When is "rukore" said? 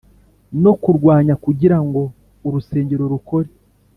3.13-3.49